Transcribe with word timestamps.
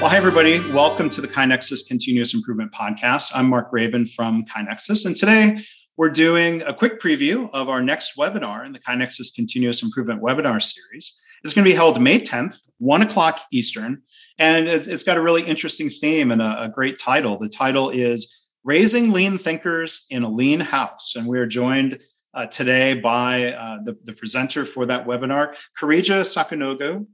Well, 0.00 0.08
hi, 0.08 0.16
everybody. 0.16 0.60
Welcome 0.72 1.10
to 1.10 1.20
the 1.20 1.28
KaiNexus 1.28 1.86
Continuous 1.86 2.32
Improvement 2.32 2.72
Podcast. 2.72 3.32
I'm 3.34 3.50
Mark 3.50 3.70
Graban 3.70 4.10
from 4.10 4.46
KaiNexus, 4.46 5.04
and 5.04 5.14
today 5.14 5.58
we're 5.98 6.08
doing 6.08 6.62
a 6.62 6.72
quick 6.72 6.98
preview 6.98 7.50
of 7.52 7.68
our 7.68 7.82
next 7.82 8.16
webinar 8.16 8.64
in 8.64 8.72
the 8.72 8.78
KaiNexus 8.78 9.34
Continuous 9.34 9.82
Improvement 9.82 10.22
webinar 10.22 10.62
series. 10.62 11.20
It's 11.44 11.52
going 11.52 11.66
to 11.66 11.70
be 11.70 11.74
held 11.74 12.00
May 12.00 12.18
10th, 12.18 12.70
1 12.78 13.02
o'clock 13.02 13.40
Eastern, 13.52 14.00
and 14.38 14.66
it's 14.66 15.02
got 15.02 15.18
a 15.18 15.20
really 15.20 15.42
interesting 15.42 15.90
theme 15.90 16.30
and 16.30 16.40
a, 16.40 16.72
great 16.74 16.98
title. 16.98 17.38
The 17.38 17.50
title 17.50 17.90
is 17.90 18.46
Raising 18.64 19.12
Lean 19.12 19.36
Thinkers 19.36 20.06
in 20.08 20.22
a 20.22 20.30
Lean 20.30 20.60
House, 20.60 21.14
and 21.14 21.26
we 21.26 21.38
are 21.38 21.46
joined 21.46 21.98
uh, 22.32 22.46
today 22.46 22.94
by 22.94 23.52
uh, 23.52 23.82
the, 23.84 23.98
the 24.04 24.14
presenter 24.14 24.64
for 24.64 24.86
that 24.86 25.06
webinar, 25.06 25.54
Karija 25.78 26.22
Sakunogo. 26.22 27.06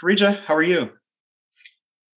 Karija, 0.00 0.40
how 0.44 0.54
are 0.54 0.62
you? 0.62 0.90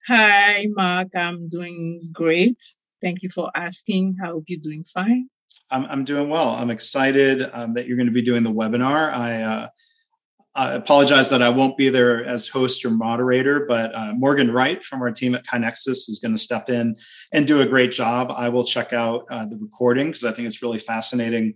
Hi, 0.08 0.68
Mark. 0.70 1.10
I'm 1.18 1.50
doing 1.50 2.00
great. 2.14 2.64
Thank 3.02 3.24
you 3.24 3.30
for 3.30 3.52
asking. 3.56 4.16
How 4.22 4.38
are 4.38 4.42
you're 4.48 4.62
doing 4.64 4.86
fine. 4.86 5.28
I'm, 5.70 5.84
I'm 5.84 6.06
doing 6.06 6.30
well. 6.30 6.48
I'm 6.48 6.70
excited 6.70 7.44
um, 7.52 7.74
that 7.74 7.88
you're 7.88 7.98
going 7.98 8.08
to 8.08 8.14
be 8.14 8.22
doing 8.22 8.44
the 8.44 8.54
webinar. 8.54 9.12
I, 9.14 9.42
uh, 9.42 9.68
I, 10.56 10.76
apologize 10.76 11.30
that 11.32 11.42
I 11.42 11.50
won't 11.50 11.76
be 11.76 11.90
there 11.90 12.24
as 12.24 12.48
host 12.48 12.86
or 12.86 12.90
moderator, 12.90 13.66
but 13.68 13.94
uh, 13.94 14.14
Morgan 14.14 14.50
Wright 14.50 14.82
from 14.82 15.02
our 15.02 15.12
team 15.12 15.36
at 15.36 15.46
KaiNexus 15.46 16.08
is 16.08 16.20
going 16.24 16.34
to 16.34 16.42
step 16.42 16.70
in 16.70 16.96
and 17.34 17.46
do 17.46 17.60
a 17.60 17.66
great 17.66 17.92
job. 17.92 18.32
I 18.32 18.48
will 18.48 18.64
check 18.64 18.94
out 18.94 19.26
uh, 19.30 19.46
the 19.46 19.58
recording 19.58 20.08
because 20.08 20.24
I 20.24 20.32
think 20.32 20.48
it's 20.48 20.64
really 20.64 20.80
fascinating 20.80 21.56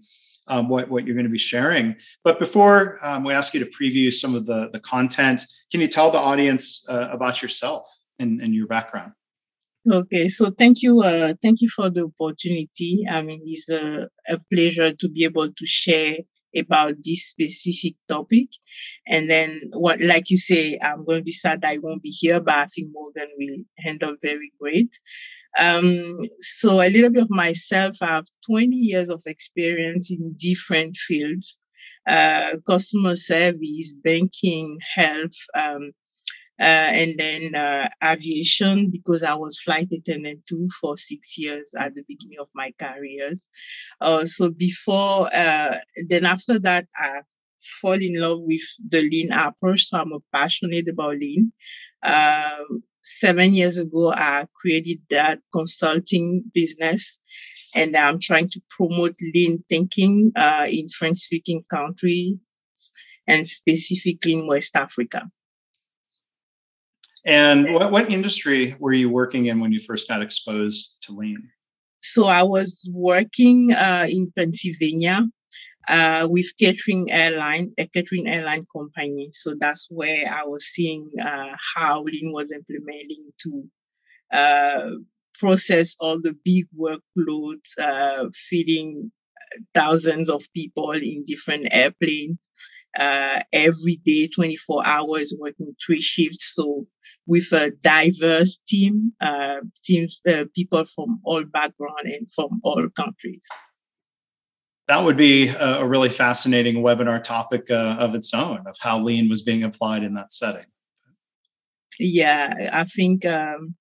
um, 0.50 0.68
what, 0.68 0.90
what 0.90 1.06
you're 1.06 1.16
going 1.16 1.26
to 1.26 1.32
be 1.32 1.38
sharing. 1.38 1.96
But 2.26 2.38
before 2.38 3.00
um, 3.02 3.24
we 3.24 3.32
ask 3.32 3.54
you 3.54 3.64
to 3.64 3.72
preview 3.72 4.12
some 4.12 4.36
of 4.36 4.46
the, 4.46 4.70
the 4.74 4.82
content, 4.82 5.46
can 5.72 5.80
you 5.80 5.88
tell 5.88 6.12
the 6.12 6.20
audience 6.20 6.86
uh, 6.90 7.08
about 7.12 7.42
yourself? 7.42 7.88
And, 8.22 8.42
and 8.42 8.54
your 8.54 8.68
background. 8.68 9.12
Okay, 9.92 10.30
so 10.30 10.52
thank 10.52 10.84
you, 10.84 11.02
uh, 11.02 11.34
thank 11.42 11.60
you 11.62 11.70
for 11.70 11.90
the 11.90 12.06
opportunity. 12.06 13.04
I 13.10 13.24
mean, 13.24 13.42
it's 13.46 13.68
a, 13.68 14.08
a 14.30 14.40
pleasure 14.54 14.94
to 14.94 15.10
be 15.10 15.24
able 15.24 15.52
to 15.52 15.66
share 15.66 16.18
about 16.56 16.96
this 17.04 17.28
specific 17.28 17.96
topic. 18.08 18.48
And 19.08 19.30
then 19.30 19.62
what, 19.74 20.00
like 20.02 20.30
you 20.30 20.38
say, 20.38 20.78
I'm 20.82 21.06
going 21.06 21.20
to 21.20 21.24
be 21.24 21.32
sad 21.32 21.64
I 21.66 21.80
won't 21.80 22.04
be 22.04 22.10
here, 22.10 22.40
but 22.40 22.56
I 22.56 22.68
think 22.68 22.90
Morgan 22.94 23.30
will 23.38 23.64
handle 23.80 24.16
very 24.22 24.52
great. 24.60 25.00
Um, 25.60 26.04
so 26.40 26.82
a 26.82 26.90
little 26.90 27.10
bit 27.10 27.24
of 27.24 27.30
myself, 27.30 27.98
I 28.02 28.08
have 28.08 28.26
20 28.50 28.76
years 28.76 29.10
of 29.10 29.24
experience 29.26 30.12
in 30.12 30.36
different 30.38 30.96
fields, 30.96 31.60
uh, 32.08 32.54
customer 32.68 33.16
service, 33.16 33.94
banking, 34.04 34.78
health, 34.96 35.36
um, 35.58 35.92
and 36.64 37.18
then 37.18 37.56
uh, 37.56 37.90
aviation 38.04 38.92
because 38.92 39.24
I 39.24 39.34
was 39.34 39.60
flight 39.60 39.88
attendant 39.92 40.46
too 40.48 40.70
for 40.80 40.96
six 40.96 41.38
years 41.38 41.74
at 41.78 41.96
the 41.96 42.04
beginning 42.08 42.38
of 42.40 42.50
my 42.54 42.72
careers. 42.80 43.50
Uh, 44.00 44.26
so 44.26 44.50
before, 44.52 45.34
uh, 45.36 45.78
then 46.08 46.26
after 46.26 46.60
that, 46.60 46.88
I 46.96 47.22
fall 47.82 48.02
in 48.02 48.20
love 48.20 48.40
with 48.42 48.62
the 48.88 49.02
lean 49.02 49.32
approach. 49.32 49.86
So 49.86 49.98
I'm 49.98 50.12
passionate 50.32 50.88
about 50.88 51.18
lean. 51.18 51.52
Um, 52.04 52.84
seven 53.04 53.54
years 53.54 53.78
ago, 53.78 54.14
I 54.14 54.46
created 54.60 55.00
that 55.10 55.40
consulting 55.54 56.44
business 56.54 57.18
and 57.74 57.96
I'm 57.96 58.20
trying 58.20 58.50
to 58.50 58.62
promote 58.70 59.16
lean 59.34 59.64
thinking 59.70 60.32
uh, 60.36 60.66
in 60.70 60.90
French 60.90 61.18
speaking 61.18 61.64
countries 61.72 62.38
and 63.28 63.48
specifically 63.48 64.34
in 64.34 64.48
West 64.48 64.76
Africa. 64.76 65.24
And 67.26 67.74
what, 67.74 67.92
what 67.92 68.10
industry 68.10 68.76
were 68.80 68.94
you 68.94 69.10
working 69.10 69.46
in 69.46 69.60
when 69.60 69.72
you 69.72 69.80
first 69.80 70.08
got 70.08 70.22
exposed 70.22 70.98
to 71.04 71.14
lean? 71.14 71.50
So 72.00 72.26
I 72.26 72.44
was 72.44 72.90
working 72.92 73.74
uh, 73.74 74.08
in 74.10 74.32
Pennsylvania 74.36 75.22
uh, 75.88 76.28
with 76.30 76.48
Catering 76.60 77.12
Airline, 77.12 77.74
a 77.78 77.88
catering 77.88 78.28
airline 78.28 78.66
company. 78.76 79.30
So 79.34 79.56
that's 79.60 79.88
where 79.92 80.26
I 80.28 80.44
was 80.46 80.66
seeing 80.66 81.12
uh, 81.22 81.56
how 81.76 82.04
lean 82.04 82.34
was 82.34 82.52
implementing 82.52 83.32
to 83.44 83.70
uh, 84.34 84.90
process 85.38 85.96
all 86.00 86.20
the 86.20 86.36
big 86.44 86.66
workloads, 86.78 87.78
uh, 87.80 88.30
feeding 88.34 89.12
thousands 89.74 90.30
of 90.30 90.44
people 90.56 90.92
in 90.92 91.24
different 91.26 91.68
airplanes. 91.72 92.38
Uh, 93.00 93.40
every 93.54 93.96
day, 94.06 94.28
24 94.28 94.86
hours, 94.86 95.34
working 95.40 95.74
three 95.86 96.02
shifts. 96.02 96.54
So 96.56 96.86
with 97.28 97.52
a 97.52 97.72
diverse 97.82 98.60
team, 98.68 99.14
uh, 99.22 99.58
teams, 99.84 100.20
uh, 100.28 100.46
people 100.56 100.86
from 100.86 101.20
all 101.24 101.44
background 101.44 102.06
and 102.06 102.28
from 102.34 102.60
all 102.64 102.88
countries. 102.90 103.48
That 104.88 105.04
would 105.04 105.18
be 105.18 105.50
a, 105.50 105.86
really 105.86 106.10
fascinating 106.10 106.84
webinar 106.84 107.24
topic 107.24 107.70
uh, 107.70 107.96
of 108.00 108.16
its 108.16 108.34
own, 108.34 108.66
of 108.68 108.76
how 108.80 109.00
lean 109.00 109.30
was 109.30 109.42
being 109.42 109.64
applied 109.64 110.04
in 110.04 110.16
that 110.16 110.34
setting. 110.34 110.66
Yeah, 112.00 112.54
I 112.74 112.84
think 112.86 113.26
um, 113.26 113.76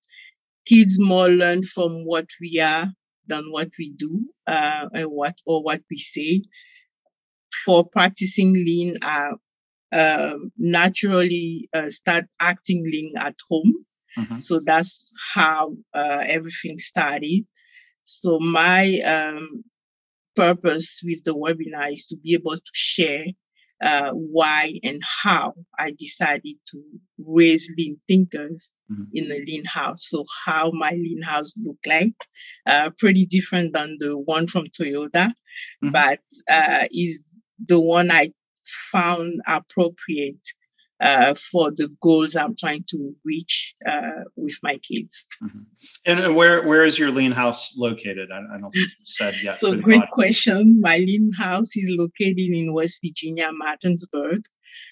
kids 0.67 1.01
more 1.01 1.29
learn 1.29 1.65
from 1.65 2.05
what 2.05 2.27
we 2.41 2.61
are 2.61 2.93
than 3.27 3.51
what 3.51 3.71
we 3.79 3.91
do, 3.91 4.25
uh, 4.47 4.87
and 4.93 5.07
what 5.07 5.35
or 5.47 5.63
what 5.63 5.81
we 5.91 5.97
say. 5.97 6.43
For 7.65 7.85
practicing 7.85 8.53
lean, 8.53 8.97
uh, 9.03 9.33
um, 9.93 10.53
naturally 10.57 11.69
uh, 11.75 11.91
start 11.91 12.25
acting 12.41 12.85
lean 12.85 13.13
at 13.17 13.37
home. 13.49 13.73
Mm-hmm. 14.19 14.39
So 14.39 14.59
that's 14.65 15.13
how 15.35 15.77
uh, 15.95 16.23
everything 16.27 16.79
started. 16.79 17.47
So 18.03 18.39
my 18.41 18.99
um, 19.07 19.65
purpose 20.35 21.01
with 21.05 21.23
the 21.25 21.35
webinar 21.35 21.93
is 21.93 22.07
to 22.07 22.17
be 22.17 22.35
able 22.35 22.57
to 22.57 22.73
share 22.73 23.27
uh, 23.83 24.11
why 24.11 24.79
and 24.83 25.03
how 25.03 25.55
I 25.79 25.93
decided 25.99 26.57
to 26.69 26.83
raise 27.19 27.71
lean 27.79 27.99
thinkers 28.09 28.73
mm-hmm. 28.93 29.05
in 29.15 29.33
a 29.33 29.39
lean 29.47 29.65
house. 29.65 30.07
So 30.09 30.25
how 30.45 30.71
my 30.73 30.91
lean 30.91 31.23
house 31.23 31.55
look 31.65 31.79
like, 31.87 32.13
uh, 32.67 32.91
pretty 32.99 33.27
different 33.27 33.73
than 33.73 33.97
the 33.99 34.19
one 34.19 34.47
from 34.47 34.67
Toyota, 34.67 35.29
mm-hmm. 35.83 35.91
but 35.91 36.21
uh, 36.51 36.87
is 36.91 37.37
the 37.67 37.81
one 37.81 38.11
I 38.11 38.33
found 38.91 39.41
appropriate 39.47 40.47
uh, 41.01 41.35
for 41.35 41.71
the 41.71 41.89
goals 42.03 42.37
I'm 42.37 42.55
trying 42.57 42.85
to 42.91 43.15
reach 43.25 43.75
uh, 43.91 44.25
with 44.37 44.59
my 44.63 44.77
kids. 44.79 45.27
Mm-hmm. 45.43 45.61
And 46.05 46.37
where 46.37 46.67
where 46.67 46.85
is 46.85 46.99
your 46.99 47.11
lean 47.11 47.33
house 47.33 47.75
located? 47.79 48.31
I, 48.31 48.39
I 48.39 48.59
don't 48.59 48.71
think 48.71 48.89
you 48.89 49.05
said 49.05 49.35
yet. 49.43 49.57
so 49.57 49.79
great 49.79 50.09
question. 50.13 50.81
My 50.81 50.99
lean 50.99 51.33
house 51.33 51.75
is 51.75 51.87
located 51.89 52.39
in 52.39 52.75
West 52.75 52.99
Virginia, 53.03 53.49
Martinsburg. 53.53 54.43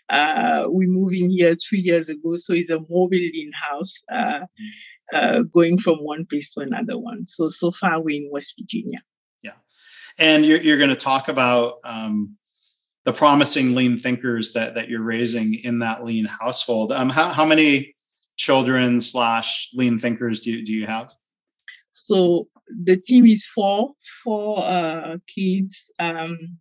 Uh, 0.09 0.67
we 0.73 0.87
moved 0.87 1.15
in 1.15 1.29
here 1.29 1.55
three 1.57 1.81
years 1.81 2.09
ago, 2.09 2.37
so 2.37 2.55
it's 2.55 2.71
a 2.71 2.81
mobile 2.81 3.11
lean 3.13 3.53
house. 3.53 3.95
Uh, 4.11 4.41
uh, 5.13 5.43
going 5.55 5.79
from 5.79 5.97
one 5.99 6.27
place 6.27 6.53
to 6.55 6.61
another 6.61 6.99
one. 6.99 7.27
So 7.27 7.49
so 7.49 7.71
far 7.71 8.01
we're 8.01 8.23
in 8.23 8.31
West 8.31 8.55
Virginia. 8.59 8.99
Yeah, 9.43 9.53
and 10.19 10.45
you're 10.45 10.61
you're 10.61 10.79
going 10.79 10.91
to 10.91 10.97
talk 10.97 11.29
about 11.29 11.79
um, 11.85 12.38
the 13.09 13.13
promising 13.15 13.75
lean 13.75 13.99
thinkers 13.99 14.53
that 14.53 14.75
that 14.75 14.91
you're 14.91 15.01
raising 15.01 15.55
in 15.65 15.79
that 15.79 16.05
lean 16.05 16.27
household. 16.27 16.93
Um, 16.93 17.09
how 17.09 17.31
how 17.31 17.47
many 17.47 17.97
children 18.37 19.01
slash 19.01 19.71
lean 19.73 19.99
thinkers 19.99 20.41
do 20.41 20.63
do 20.63 20.75
you 20.75 20.85
have? 20.85 21.15
So 21.91 22.49
the 22.85 22.99
team 22.99 23.25
is 23.25 23.47
four 23.47 23.93
four 24.23 24.63
uh, 24.63 25.17
kids. 25.27 25.91
Um, 25.99 26.59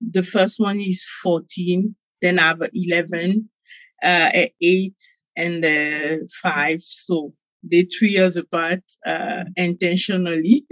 the 0.00 0.22
first 0.22 0.60
one 0.60 0.78
is 0.78 1.04
14. 1.24 1.96
Then 2.22 2.38
I 2.38 2.42
have 2.42 2.62
11, 2.72 3.48
uh, 4.02 4.30
8, 4.60 4.94
and 5.36 5.64
uh, 5.64 6.24
5. 6.42 6.82
So 6.82 7.32
they're 7.70 7.84
three 7.98 8.10
years 8.10 8.36
apart 8.36 8.80
uh, 9.06 9.44
intentionally. 9.56 10.64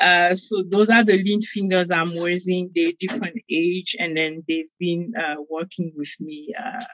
Uh, 0.00 0.34
so 0.34 0.64
those 0.68 0.88
are 0.88 1.04
the 1.04 1.22
lean 1.22 1.40
thinkers 1.40 1.90
I'm 1.90 2.16
raising. 2.18 2.70
They're 2.74 2.92
different 2.98 3.36
age, 3.50 3.94
and 3.98 4.16
then 4.16 4.42
they've 4.48 4.70
been 4.80 5.12
uh, 5.18 5.36
working 5.48 5.92
with 5.94 6.12
me 6.18 6.52
uh, 6.58 6.84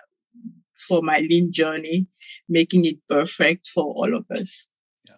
for 0.87 1.01
my 1.03 1.21
lean 1.21 1.53
journey, 1.53 2.07
making 2.49 2.85
it 2.85 2.97
perfect 3.09 3.69
for 3.69 3.85
all 3.85 4.15
of 4.15 4.27
us. 4.31 4.69
Yeah. 5.09 5.17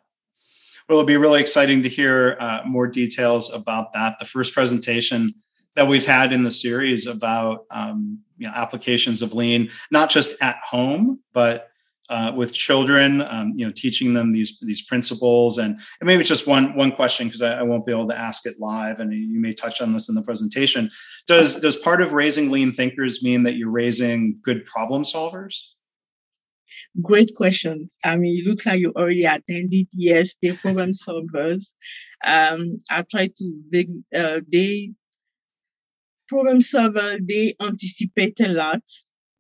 Well, 0.89 0.99
it'll 0.99 1.07
be 1.07 1.17
really 1.17 1.41
exciting 1.41 1.83
to 1.83 1.89
hear 1.89 2.37
uh, 2.39 2.61
more 2.65 2.87
details 2.87 3.53
about 3.53 3.93
that. 3.95 4.19
The 4.21 4.27
first 4.27 4.55
presentation 4.55 5.35
that 5.75 5.89
we've 5.89 6.07
had 6.07 6.33
in 6.33 6.45
the 6.45 6.53
series 6.53 7.07
about 7.07 7.65
um, 7.71 8.21
you 8.37 8.47
know, 8.47 8.53
applications 8.55 9.23
of 9.23 9.35
lean, 9.35 9.71
not 9.91 10.11
just 10.11 10.41
at 10.41 10.57
home, 10.65 11.21
but 11.33 11.71
uh, 12.11 12.33
with 12.37 12.53
children, 12.53 13.23
um, 13.23 13.53
you 13.57 13.65
know, 13.65 13.73
teaching 13.75 14.15
them 14.15 14.33
these 14.33 14.59
these 14.61 14.83
principles, 14.83 15.59
and, 15.59 15.81
and 16.01 16.07
maybe 16.07 16.23
just 16.25 16.47
one 16.47 16.75
one 16.77 16.93
question 16.93 17.29
because 17.29 17.43
I, 17.43 17.61
I, 17.61 17.63
won't 17.63 17.87
be 17.87 17.93
able 17.93 18.09
to 18.09 18.19
ask 18.19 18.47
it 18.47 18.61
live, 18.61 19.01
and 19.01 19.13
you 19.13 19.41
may 19.41 19.53
touch 19.53 19.81
on 19.81 19.93
this 19.93 20.09
in 20.09 20.15
the 20.15 20.23
presentation. 20.23 20.91
Does 21.27 21.61
does 21.61 21.77
part 21.77 22.03
of 22.03 22.13
raising 22.13 22.51
lean 22.51 22.73
thinkers 22.73 23.23
mean 23.23 23.43
that 23.45 23.57
you're 23.57 23.71
raising 23.71 24.39
good 24.43 24.65
problem 24.67 25.03
solvers? 25.03 25.57
Great 27.03 27.35
question. 27.35 27.89
I 28.05 28.17
mean, 28.17 28.41
it 28.41 28.49
looks 28.49 28.67
like 28.67 28.81
you 28.81 28.93
already 28.95 29.25
attended. 29.25 29.89
Yes, 29.93 30.37
they're 30.43 30.55
problem 30.55 30.91
solvers. 31.09 31.73
Um, 32.25 32.83
I 32.91 33.03
try 33.03 33.29
to, 33.37 34.03
uh, 34.17 34.41
they 34.51 34.93
problem 36.29 36.61
solver, 36.61 37.17
they 37.21 37.55
anticipate 37.61 38.41
a 38.41 38.49
lot. 38.49 38.83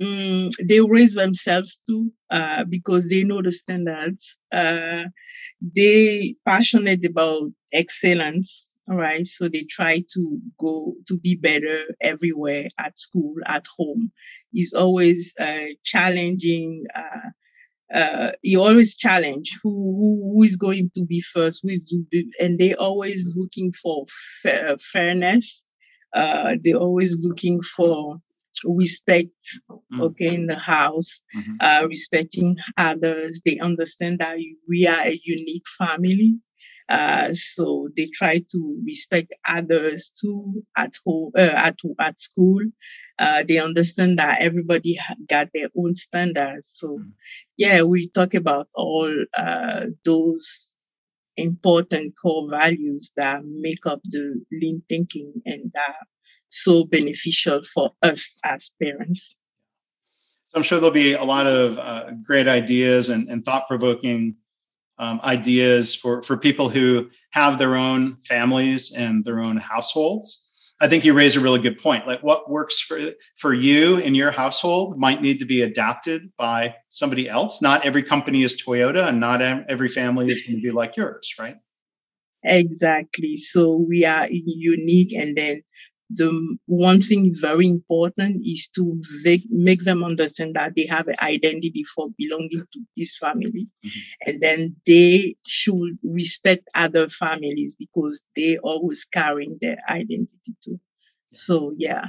Mm, 0.03 0.51
they 0.69 0.81
raise 0.81 1.15
themselves 1.15 1.81
too 1.87 2.13
uh, 2.31 2.65
because 2.65 3.09
they 3.09 3.23
know 3.23 3.41
the 3.43 3.53
standards. 3.53 4.37
Uh, 4.51 5.05
they 5.61 6.37
passionate 6.47 7.05
about 7.07 7.51
excellence, 7.73 8.77
right? 8.89 9.27
So 9.27 9.49
they 9.49 9.65
try 9.65 10.03
to 10.15 10.41
go 10.61 10.95
to 11.09 11.19
be 11.19 11.37
better 11.37 11.85
everywhere 12.01 12.69
at 12.79 12.99
school, 12.99 13.37
at 13.47 13.67
home. 13.77 14.13
Is 14.55 14.75
always 14.75 15.35
uh, 15.41 15.67
challenging. 15.85 16.85
Uh, 16.97 17.31
uh, 17.95 18.33
you 18.43 18.61
always 18.63 18.97
challenge 18.97 19.59
who, 19.63 19.71
who, 19.71 20.33
who 20.35 20.43
is 20.43 20.57
going 20.57 20.91
to 20.95 21.05
be 21.05 21.21
first, 21.21 21.61
who 21.63 21.69
is 21.71 21.95
and 22.41 22.59
they 22.59 22.75
always 22.75 23.31
looking 23.37 23.73
for 23.73 24.07
fa- 24.43 24.79
fairness. 24.81 25.65
Uh, 26.15 26.57
they're 26.63 26.77
always 26.77 27.17
looking 27.21 27.61
for 27.63 28.19
respect 28.65 29.31
mm. 29.71 30.03
okay 30.03 30.35
in 30.35 30.47
the 30.47 30.59
house 30.59 31.23
mm-hmm. 31.37 31.55
uh, 31.61 31.87
respecting 31.87 32.57
others 32.77 33.41
they 33.45 33.59
understand 33.59 34.19
that 34.19 34.37
we 34.69 34.87
are 34.87 35.03
a 35.03 35.21
unique 35.25 35.67
family 35.79 36.37
uh, 36.89 37.33
so 37.33 37.89
they 37.97 38.07
try 38.07 38.39
to 38.51 38.83
respect 38.85 39.33
others 39.49 40.13
too 40.21 40.63
at 40.77 40.93
home 41.05 41.31
uh, 41.37 41.53
at 41.55 41.77
at 42.01 42.21
school 42.21 42.61
uh, 43.19 43.45
they 43.47 43.59
understand 43.59 44.19
that 44.19 44.41
everybody 44.41 44.99
got 45.29 45.49
their 45.55 45.69
own 45.77 45.95
standards 45.95 46.69
so 46.69 46.99
mm. 46.99 47.11
yeah 47.57 47.83
we 47.83 48.09
talk 48.11 48.35
about 48.35 48.69
all 48.75 49.13
uh, 49.37 49.87
those 50.05 50.75
important 51.37 52.15
core 52.21 52.49
values 52.49 53.13
that 53.17 53.45
make 53.45 53.87
up 53.87 54.01
the 54.05 54.41
lean 54.53 54.83
thinking 54.89 55.33
and 55.47 55.73
that 55.75 55.97
so 56.55 56.85
beneficial 56.85 57.63
for 57.73 57.93
us 58.03 58.37
as 58.45 58.71
parents. 58.83 59.39
So 60.47 60.57
I'm 60.57 60.63
sure 60.63 60.79
there'll 60.79 60.93
be 60.93 61.15
a 61.15 61.25
lot 61.25 61.47
of 61.47 61.79
uh, 61.79 62.13
great 62.23 62.49
ideas 62.49 63.09
and, 63.09 63.29
and 63.29 63.45
thought 63.45 63.67
provoking 63.69 64.37
um, 64.99 65.21
ideas 65.25 65.95
for, 65.95 66.23
for 66.23 66.37
people 66.37 66.69
who 66.69 67.09
have 67.33 67.59
their 67.59 67.75
own 67.75 68.17
families 68.23 68.95
and 68.97 69.25
their 69.25 69.41
own 69.41 69.57
households. 69.57 70.41
I 70.81 70.89
think 70.89 71.05
you 71.05 71.15
raise 71.15 71.37
a 71.37 71.41
really 71.41 71.61
good 71.61 71.79
point. 71.79 72.07
Like 72.07 72.23
what 72.23 72.51
works 72.51 72.81
for 72.81 72.99
for 73.37 73.55
you 73.55 73.97
in 73.99 74.15
your 74.15 74.33
household 74.33 74.99
might 74.99 75.23
need 75.23 75.39
to 75.39 75.45
be 75.45 75.63
adapted 75.63 76.33
by 76.37 76.75
somebody 76.91 77.29
else. 77.29 77.63
Not 77.63 77.85
every 77.85 78.03
company 78.03 78.43
is 78.43 78.61
Toyota, 78.61 79.09
and 79.09 79.21
not 79.21 79.41
every 79.41 79.89
family 79.89 80.27
is 80.27 80.45
going 80.45 80.57
to 80.57 80.63
be 80.63 80.73
like 80.73 80.97
yours, 80.97 81.33
right? 81.39 81.57
Exactly. 82.43 83.37
So 83.37 83.87
we 83.89 84.05
are 84.05 84.27
unique, 84.29 85.13
and 85.15 85.37
then 85.37 85.63
the 86.17 86.57
one 86.67 87.01
thing 87.01 87.35
very 87.39 87.67
important 87.67 88.41
is 88.45 88.69
to 88.75 89.01
make 89.51 89.85
them 89.85 90.05
understand 90.05 90.55
that 90.55 90.75
they 90.77 90.87
have 90.87 91.09
an 91.09 91.17
identity 91.21 91.85
for 91.95 92.09
belonging 92.17 92.65
to 92.73 92.81
this 92.97 93.17
family 93.19 93.67
mm-hmm. 93.85 94.01
and 94.27 94.41
then 94.41 94.77
they 94.87 95.37
should 95.47 95.99
respect 96.03 96.69
other 96.75 97.09
families 97.09 97.75
because 97.75 98.23
they 98.37 98.57
are 98.57 98.61
always 98.61 99.05
carrying 99.05 99.59
their 99.61 99.79
identity 99.89 100.55
too 100.63 100.79
so 101.33 101.75
yeah 101.77 102.05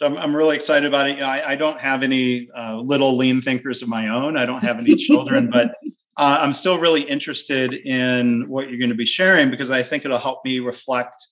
so 0.00 0.06
I'm, 0.06 0.16
I'm 0.16 0.34
really 0.34 0.54
excited 0.54 0.86
about 0.86 1.10
it. 1.10 1.20
I, 1.20 1.50
I 1.50 1.56
don't 1.56 1.78
have 1.78 2.02
any 2.02 2.48
uh, 2.56 2.76
little 2.76 3.18
lean 3.18 3.42
thinkers 3.42 3.82
of 3.82 3.88
my 3.90 4.08
own. 4.08 4.38
I 4.38 4.46
don't 4.46 4.64
have 4.64 4.78
any 4.78 4.96
children, 4.96 5.50
but 5.52 5.74
uh, 6.16 6.38
I'm 6.40 6.54
still 6.54 6.78
really 6.78 7.02
interested 7.02 7.74
in 7.74 8.48
what 8.48 8.70
you're 8.70 8.78
going 8.78 8.88
to 8.88 8.96
be 8.96 9.04
sharing 9.04 9.50
because 9.50 9.70
I 9.70 9.82
think 9.82 10.06
it'll 10.06 10.16
help 10.16 10.42
me 10.42 10.58
reflect 10.58 11.26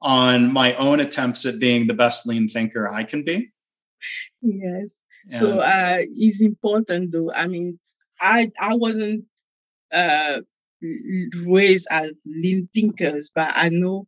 on 0.00 0.52
my 0.52 0.74
own 0.74 1.00
attempts 1.00 1.44
at 1.44 1.58
being 1.58 1.86
the 1.86 1.94
best 1.94 2.26
lean 2.26 2.48
thinker 2.48 2.88
I 2.88 3.04
can 3.04 3.24
be. 3.24 3.50
Yes. 4.42 4.88
And 5.30 5.32
so 5.32 5.60
uh, 5.60 5.98
it's 6.00 6.40
important 6.40 7.12
though. 7.12 7.32
I 7.32 7.46
mean, 7.46 7.78
I 8.20 8.50
I 8.60 8.74
wasn't 8.74 9.24
uh, 9.92 10.40
raised 11.46 11.86
as 11.90 12.12
lean 12.24 12.68
thinkers, 12.74 13.30
but 13.34 13.52
I 13.54 13.68
know 13.68 14.06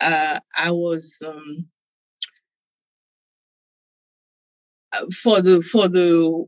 uh, 0.00 0.40
I 0.56 0.70
was 0.70 1.16
um, 1.26 1.68
uh, 4.92 5.06
for 5.22 5.40
the 5.42 5.60
for 5.60 5.88
the 5.88 6.46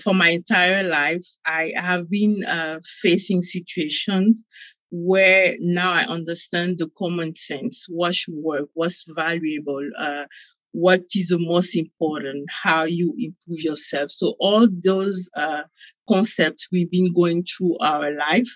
for 0.00 0.14
my 0.14 0.30
entire 0.30 0.84
life. 0.84 1.26
I 1.44 1.72
have 1.76 2.08
been 2.08 2.44
uh, 2.44 2.80
facing 3.02 3.42
situations 3.42 4.44
where 4.90 5.54
now 5.60 5.92
I 5.92 6.04
understand 6.04 6.78
the 6.78 6.88
common 6.98 7.34
sense, 7.36 7.86
what 7.88 8.14
should 8.14 8.34
work, 8.36 8.68
what's 8.74 9.04
valuable, 9.08 9.86
uh, 9.98 10.24
what 10.72 11.02
is 11.14 11.28
the 11.28 11.38
most 11.38 11.76
important, 11.76 12.46
how 12.62 12.84
you 12.84 13.14
improve 13.18 13.58
yourself. 13.58 14.10
So 14.10 14.34
all 14.38 14.68
those 14.84 15.28
uh, 15.36 15.62
concepts 16.08 16.68
we've 16.70 16.90
been 16.90 17.12
going 17.12 17.44
through 17.44 17.78
our 17.80 18.14
life, 18.14 18.48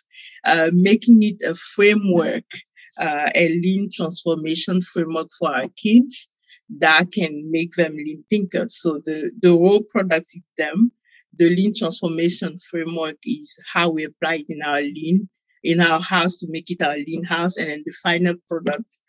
uh, 0.44 0.70
making 0.72 1.18
it 1.22 1.36
a 1.46 1.54
framework, 1.54 2.44
uh, 2.98 3.30
a 3.34 3.48
lean 3.48 3.90
transformation 3.92 4.80
framework 4.82 5.28
for 5.38 5.54
our 5.54 5.68
kids 5.82 6.28
that 6.78 7.12
can 7.12 7.50
make 7.50 7.74
them 7.74 7.94
lean 7.96 8.24
thinkers. 8.30 8.80
So 8.80 9.00
the, 9.04 9.30
the 9.40 9.56
raw 9.56 9.78
product 9.90 10.30
is 10.34 10.42
them. 10.56 10.92
The 11.38 11.48
lean 11.48 11.72
transformation 11.76 12.58
framework 12.70 13.16
is 13.24 13.58
how 13.72 13.90
we 13.90 14.04
apply 14.04 14.36
it 14.36 14.46
in 14.48 14.62
our 14.62 14.80
lean 14.80 15.28
in 15.62 15.80
our 15.80 16.00
house 16.00 16.36
to 16.38 16.46
make 16.50 16.70
it 16.70 16.82
our 16.82 16.96
lean 16.96 17.24
house. 17.24 17.56
And 17.56 17.68
then 17.68 17.82
the 17.84 17.92
final 18.02 18.34
product 18.48 19.00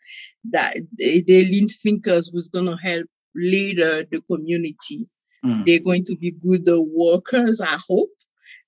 that 0.50 0.76
the, 0.96 1.22
the 1.22 1.44
lean 1.44 1.68
thinkers 1.68 2.30
was 2.32 2.48
going 2.48 2.66
to 2.66 2.76
help 2.76 3.06
later 3.34 4.04
the 4.10 4.20
community. 4.30 5.08
Mm. 5.44 5.66
They're 5.66 5.80
going 5.80 6.04
to 6.06 6.16
be 6.16 6.32
good 6.32 6.66
workers, 6.66 7.60
I 7.60 7.76
hope, 7.88 8.10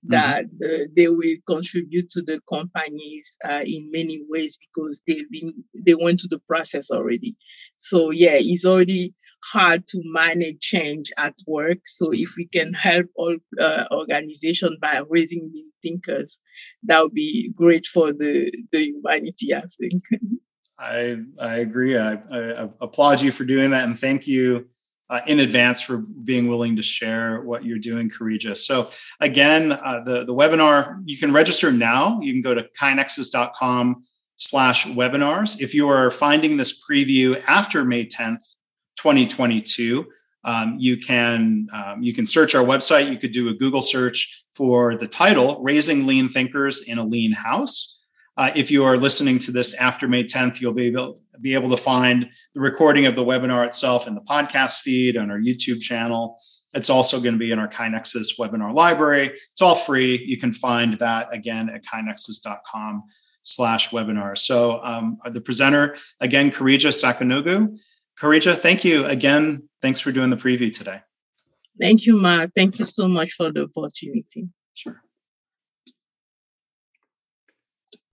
mm-hmm. 0.04 0.10
that 0.10 0.44
uh, 0.64 0.86
they 0.96 1.08
will 1.08 1.36
contribute 1.46 2.10
to 2.10 2.22
the 2.22 2.40
companies 2.48 3.36
uh, 3.48 3.62
in 3.64 3.90
many 3.92 4.22
ways 4.28 4.58
because 4.58 5.00
they've 5.06 5.30
been 5.30 5.64
they 5.74 5.94
went 5.94 6.20
to 6.20 6.28
the 6.28 6.40
process 6.48 6.90
already. 6.90 7.36
So 7.76 8.10
yeah, 8.10 8.34
it's 8.34 8.66
already 8.66 9.14
hard 9.52 9.86
to 9.88 10.00
manage 10.04 10.60
change 10.60 11.12
at 11.16 11.34
work. 11.46 11.78
So 11.84 12.12
if 12.12 12.34
we 12.36 12.46
can 12.46 12.72
help 12.74 13.06
all 13.16 13.36
uh, 13.60 13.84
organizations 13.90 14.78
by 14.80 15.00
raising 15.08 15.50
new 15.50 15.70
thinkers, 15.82 16.40
that 16.84 17.02
would 17.02 17.14
be 17.14 17.52
great 17.54 17.86
for 17.86 18.12
the, 18.12 18.52
the 18.72 18.84
humanity, 18.86 19.54
I 19.54 19.62
think. 19.80 20.02
I, 20.78 21.18
I 21.40 21.58
agree. 21.58 21.96
I, 21.96 22.14
I, 22.14 22.68
applaud 22.82 23.22
you 23.22 23.32
for 23.32 23.44
doing 23.44 23.70
that 23.70 23.84
and 23.84 23.98
thank 23.98 24.26
you 24.26 24.66
uh, 25.08 25.20
in 25.26 25.40
advance 25.40 25.80
for 25.80 25.98
being 25.98 26.48
willing 26.48 26.76
to 26.76 26.82
share 26.82 27.40
what 27.40 27.64
you're 27.64 27.78
doing, 27.78 28.10
Karija. 28.10 28.56
So 28.56 28.90
again, 29.20 29.72
uh, 29.72 30.02
the, 30.04 30.24
the 30.24 30.34
webinar, 30.34 31.00
you 31.06 31.16
can 31.16 31.32
register 31.32 31.72
now. 31.72 32.20
You 32.20 32.32
can 32.32 32.42
go 32.42 32.54
to 32.54 32.66
kainexus.com 32.78 34.04
slash 34.36 34.86
webinars. 34.86 35.60
If 35.60 35.74
you 35.74 35.88
are 35.88 36.10
finding 36.10 36.56
this 36.56 36.84
preview 36.84 37.42
after 37.46 37.84
May 37.84 38.06
10th, 38.06 38.56
2022. 38.96 40.06
Um, 40.44 40.76
you 40.78 40.96
can 40.96 41.66
um, 41.72 42.02
you 42.02 42.14
can 42.14 42.26
search 42.26 42.54
our 42.54 42.64
website. 42.64 43.10
You 43.10 43.18
could 43.18 43.32
do 43.32 43.48
a 43.48 43.54
Google 43.54 43.82
search 43.82 44.44
for 44.54 44.96
the 44.96 45.06
title 45.06 45.60
"Raising 45.62 46.06
Lean 46.06 46.30
Thinkers 46.30 46.82
in 46.82 46.98
a 46.98 47.04
Lean 47.04 47.32
House." 47.32 47.98
Uh, 48.36 48.50
if 48.54 48.70
you 48.70 48.84
are 48.84 48.98
listening 48.98 49.38
to 49.38 49.50
this 49.50 49.72
after 49.74 50.06
May 50.06 50.22
10th, 50.22 50.60
you'll 50.60 50.74
be 50.74 50.86
able 50.86 51.20
be 51.40 51.54
able 51.54 51.68
to 51.68 51.76
find 51.76 52.28
the 52.54 52.60
recording 52.60 53.06
of 53.06 53.14
the 53.14 53.24
webinar 53.24 53.66
itself 53.66 54.06
in 54.06 54.14
the 54.14 54.20
podcast 54.20 54.80
feed 54.80 55.16
on 55.16 55.30
our 55.30 55.38
YouTube 55.38 55.80
channel. 55.80 56.38
It's 56.74 56.90
also 56.90 57.20
going 57.20 57.34
to 57.34 57.38
be 57.38 57.50
in 57.50 57.58
our 57.58 57.68
KaiNexus 57.68 58.38
webinar 58.38 58.74
library. 58.74 59.32
It's 59.52 59.62
all 59.62 59.74
free. 59.74 60.22
You 60.26 60.36
can 60.36 60.52
find 60.52 60.94
that 60.94 61.32
again 61.32 61.70
at 61.70 61.84
kainexus.com 61.84 63.04
slash 63.42 63.90
webinar. 63.90 64.36
So 64.36 64.80
um, 64.82 65.18
the 65.30 65.40
presenter, 65.40 65.96
again, 66.20 66.50
Karija 66.50 66.90
Sakanogu, 66.92 67.78
Karija, 68.20 68.56
thank 68.56 68.84
you 68.84 69.04
again. 69.04 69.68
Thanks 69.82 70.00
for 70.00 70.10
doing 70.10 70.30
the 70.30 70.36
preview 70.36 70.72
today. 70.72 71.02
Thank 71.78 72.06
you, 72.06 72.16
Mark. 72.16 72.52
Thank 72.54 72.78
you 72.78 72.84
so 72.86 73.06
much 73.06 73.32
for 73.32 73.52
the 73.52 73.64
opportunity. 73.64 74.48
Sure. 74.74 75.02